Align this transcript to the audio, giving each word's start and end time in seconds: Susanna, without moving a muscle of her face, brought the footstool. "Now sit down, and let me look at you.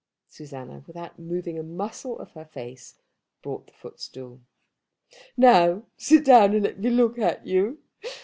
Susanna, 0.27 0.83
without 0.87 1.19
moving 1.19 1.59
a 1.59 1.61
muscle 1.61 2.17
of 2.17 2.31
her 2.31 2.43
face, 2.45 2.95
brought 3.43 3.67
the 3.67 3.73
footstool. 3.73 4.41
"Now 5.37 5.83
sit 5.95 6.25
down, 6.25 6.55
and 6.55 6.63
let 6.63 6.79
me 6.79 6.89
look 6.89 7.19
at 7.19 7.45
you. 7.45 7.83